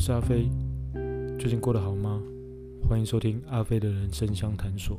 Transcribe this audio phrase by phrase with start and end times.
[0.00, 0.48] 是阿飞，
[1.38, 2.22] 最近过得好吗？
[2.88, 4.96] 欢迎收听阿飞的人生相谈所。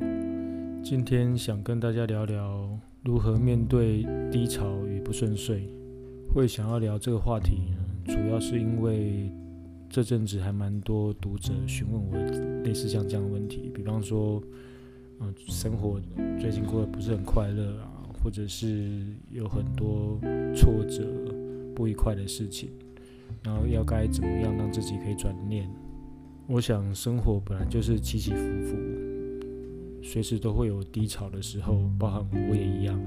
[0.83, 2.69] 今天想跟大家聊聊
[3.03, 5.67] 如何面对低潮与不顺遂。
[6.31, 9.31] 会想要聊这个话题呢，主要是因为
[9.89, 14.39] 这阵子还蛮多读者询问我类似像这样的问题，比方说，
[15.19, 15.99] 嗯，生活
[16.39, 17.89] 最近过得不是很快乐啊，
[18.23, 20.19] 或者是有很多
[20.55, 21.03] 挫折、
[21.75, 22.69] 不愉快的事情。
[23.43, 25.69] 然后要该怎么样让自己可以转念？
[26.47, 28.75] 我想生活本来就是起起伏伏，
[30.03, 32.99] 随时都会有低潮的时候，包含我也一样。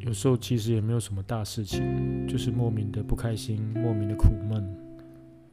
[0.00, 1.82] 有时候其实也没有什么大事情，
[2.26, 4.62] 就是莫名的不开心，莫名的苦闷。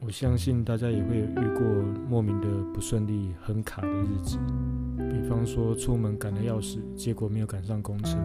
[0.00, 1.62] 我相信大家也会遇过
[2.08, 4.38] 莫名的不顺利、很卡的日子，
[5.10, 8.18] 比方说出门赶得要死，结果没有赶上公车，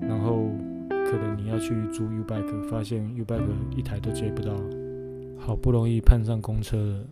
[0.00, 0.50] 然后。
[1.10, 3.40] 可能你要去租 U bike，发现 U bike
[3.74, 4.54] 一台都接不到，
[5.38, 7.02] 好不容易盼上公车，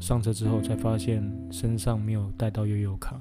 [0.00, 3.20] 上车之后才发现身上没有带到悠游卡。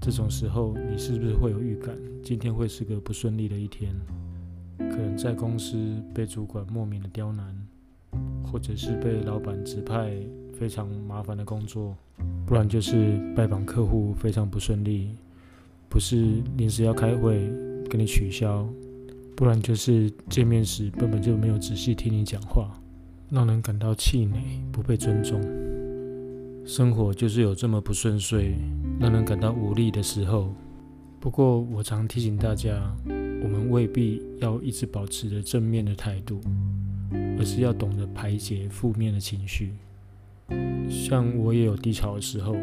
[0.00, 3.94] 这种时候，你是不是会有预感，今天会是个不顺利的一天？
[4.78, 5.76] 可能在公司
[6.14, 7.54] 被主管莫名的刁难，
[8.42, 10.16] 或者是被老板指派
[10.54, 11.94] 非常麻烦的工作，
[12.46, 15.10] 不然就是拜访客户非常不顺利，
[15.90, 17.52] 不是临时要开会
[17.90, 18.66] 跟你取消。
[19.38, 22.76] 不然就是见面时根本就没有仔细听你讲话，
[23.30, 24.36] 让人感到气馁、
[24.72, 25.40] 不被尊重。
[26.66, 28.56] 生活就是有这么不顺遂，
[28.98, 30.52] 让人感到无力的时候。
[31.20, 36.40] 不过我常提醒大家，我们未必要一直保持着正面的态度，
[37.38, 39.72] 而是要懂得排解负面的情绪。
[40.90, 42.56] 像我也有低潮的时候。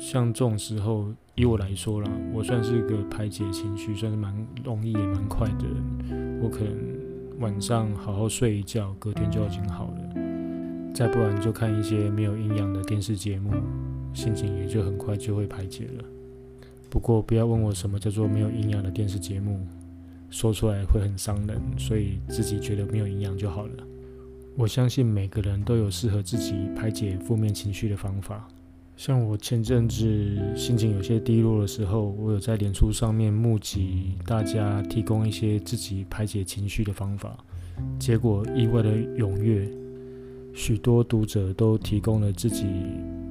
[0.00, 4.34] 像这种时候，以我来说啦，我算是个排解情绪算是蛮
[4.64, 6.40] 容易也蛮快的人。
[6.42, 6.74] 我可能
[7.38, 10.94] 晚上好好睡一觉，隔天就已经好了。
[10.94, 13.52] 再不然就看一些没有营养的电视节目，
[14.14, 16.04] 心情也就很快就会排解了。
[16.88, 19.60] 不过不要问我什么叫做没有营养的电视节目，
[20.30, 23.72] 说出来会很伤人，所以自己觉得没有营养就好了。
[24.56, 28.48] 我相信每个人都有适合自己排解负面情绪的方法。
[29.00, 30.04] 像我前阵子
[30.54, 37.34] 心情有些低落的时候，我有在脸书上面募集大家提供一些自己排解情绪的方法，
[37.98, 39.66] 结果意外的踊跃，
[40.52, 42.66] 许多读者都提供了自己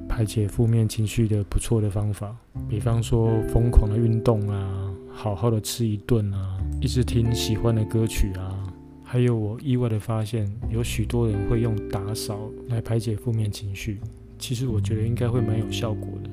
[0.08, 2.36] 排解负面情绪的不错的方法，
[2.68, 14.00] 比方说疯狂的运动啊，好好的吃一顿啊，一直听喜欢的歌曲啊，还有我意外的发现，有许多人会用打扫来排解负面情绪。
[14.40, 16.30] 其实我觉得应该会蛮有效果的，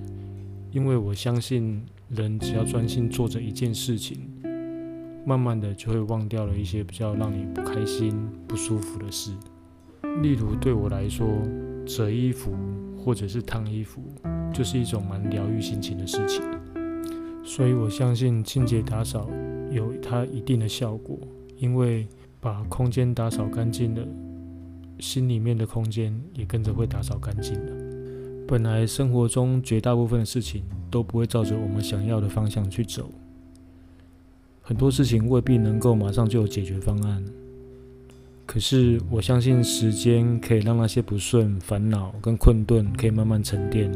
[0.71, 4.17] 因为我相信人只要专心做着一件事情，
[5.25, 8.15] 慢慢的就会忘掉了一些比较让你不开心、
[8.47, 9.31] 不舒服的事。
[10.23, 11.27] 例如对我来说，
[11.85, 12.55] 折衣服
[12.97, 14.01] 或者是烫衣服，
[14.53, 16.41] 就是一种蛮疗愈心情的事情。
[17.43, 19.29] 所以我相信清洁打扫
[19.69, 21.19] 有它一定的效果，
[21.57, 22.07] 因为
[22.39, 24.07] 把空间打扫干净了，
[24.99, 27.76] 心里面的空间也跟着会打扫干净了。
[28.47, 33.11] 本来生活中绝大部分的事情都不会照着我们想要的方向去走，
[34.61, 37.21] 很多事情未必能够马上就有解决方案。
[38.45, 43.91] 可是我相信时间可以让那些不顺、烦恼跟困顿可以慢慢沉淀，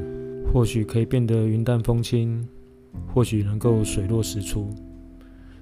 [0.51, 2.45] 或许可以变得云淡风轻，
[3.13, 4.69] 或许能够水落石出。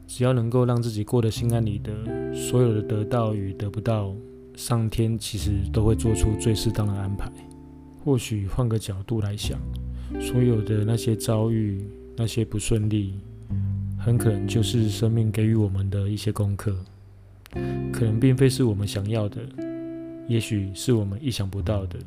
[0.08, 1.94] 只要能够让自己过得心安理得，
[2.34, 4.16] 所有的得到与得不到，
[4.56, 7.32] 上天其实都会做出最适当的安排。
[8.04, 9.60] 或许换个角度来想，
[10.20, 11.84] 所有的那些遭遇、
[12.16, 13.14] 那些不顺利，
[13.98, 16.76] 很可能就是生命给予我们的一些功课。
[17.92, 19.42] 可能并非是我们想要的，
[20.28, 22.00] 也许是我们意想不到的。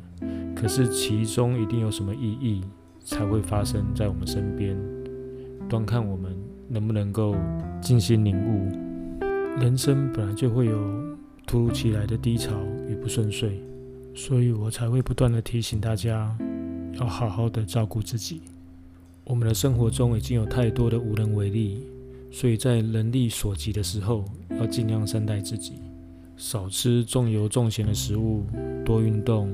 [0.55, 2.61] 可是其中一定有什么意义，
[3.03, 4.77] 才会发生在我们身边。
[5.67, 6.35] 端看我们
[6.69, 7.35] 能不能够
[7.81, 8.69] 静心领悟。
[9.59, 12.51] 人生本来就会有突如其来的低潮
[12.89, 13.61] 与不顺遂。
[14.15, 16.37] 所以我才会不断的提醒大家，
[16.99, 18.41] 要好好的照顾自己。
[19.23, 21.81] 我们的生活中已经有太多的无能为力，
[22.29, 24.23] 所以在能力所及的时候，
[24.59, 25.73] 要尽量善待自己，
[26.37, 28.45] 少吃重油重咸的食物，
[28.85, 29.51] 多运动，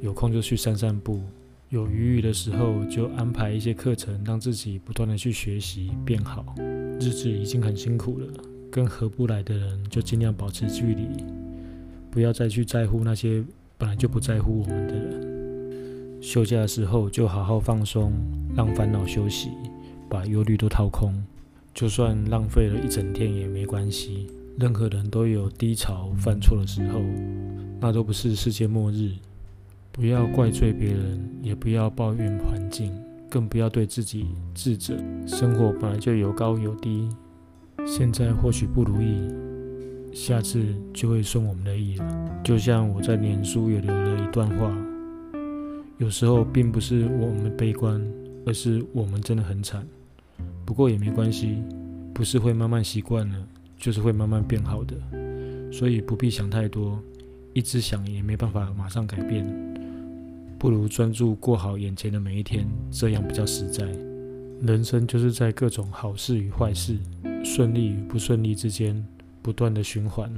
[0.00, 1.20] 有空就去散散步，
[1.68, 6.54] 有余裕的时候就安排一些课程，让自己不断的去学习变好。
[7.00, 8.26] 日子已经很辛苦了，
[8.70, 11.08] 跟合不来的人就尽量保持距离，
[12.10, 13.44] 不要再去在乎那些。
[13.78, 18.12] 本来就不在乎我们的人，休假的时候就好好放松，
[18.56, 19.50] 让烦恼休息，
[20.10, 21.14] 把忧虑都掏空。
[21.72, 24.26] 就算浪费了一整天也没关系。
[24.58, 27.00] 任何人都有低潮、犯错的时候，
[27.78, 29.12] 那都不是世界末日。
[29.92, 32.92] 不要怪罪别人，也不要抱怨环境，
[33.30, 34.26] 更不要对自己
[34.56, 34.96] 自责。
[35.24, 37.08] 生活本来就有高有低，
[37.86, 39.28] 现在或许不如意，
[40.12, 42.40] 下次就会顺我们的意了。
[42.44, 44.76] 就像我在脸书也留了一段话：
[45.98, 48.00] 有时候并不是我们悲观，
[48.46, 49.86] 而是我们真的很惨。
[50.64, 51.62] 不过也没关系，
[52.12, 53.36] 不是会慢慢习惯了，
[53.76, 54.94] 就是会慢慢变好的。
[55.72, 56.98] 所以不必想太多，
[57.52, 59.46] 一直想也没办法马上改变。
[60.58, 63.86] 不如专注过好眼前的每一天，这样比较实在。
[64.60, 66.96] 人生就是在各种好事与坏事、
[67.44, 69.06] 顺利与不顺利之间
[69.42, 70.32] 不断的循环。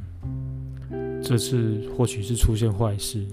[1.23, 3.26] 这次或许是出现坏事，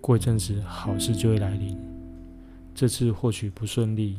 [0.00, 1.76] 过一阵子好事就会来临。
[2.74, 4.18] 这次或许不顺利，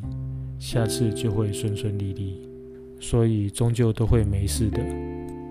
[0.58, 2.48] 下次就会顺顺利利。
[3.00, 4.80] 所以终究都会没事的。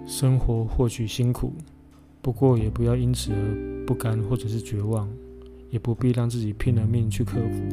[0.08, 1.54] 生活或许辛苦，
[2.22, 5.10] 不过也不要因此而不甘或者是绝望。
[5.70, 7.64] 也不必让自己拼了命去克服，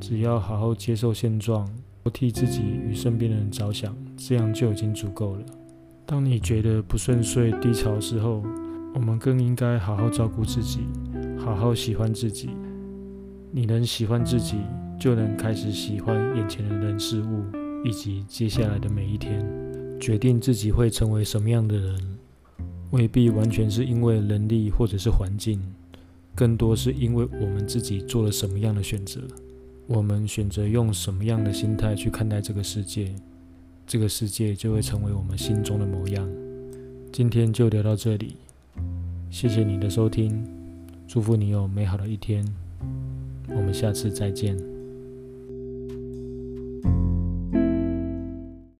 [0.00, 1.70] 只要好好接受现状，
[2.10, 5.44] 替自己与身边的人着想，这样就已经足够了。
[6.06, 8.40] 当你觉得不顺遂、低潮的时候，
[8.94, 10.78] 我们更应该好好照顾自己，
[11.36, 12.48] 好好喜欢自己。
[13.50, 14.56] 你能喜欢自己，
[15.00, 17.42] 就能开始喜欢眼前的人事物，
[17.84, 19.44] 以及接下来的每一天。
[19.98, 22.18] 决定自己会成为什么样的人，
[22.92, 25.60] 未必完全是因为能力或者是环境。
[26.36, 29.22] 更多是因为我们自己做了什么样的选择，
[29.88, 33.12] 我们选择用什么样的心态去看待这个世界，
[33.86, 36.28] 这个世界就会成为我们心中的模样。
[37.12, 38.36] 今天就聊到这里，
[39.30, 40.44] 谢谢你的收听，
[41.06, 42.44] 祝福你有美好的一天，
[43.48, 44.75] 我们下次再见。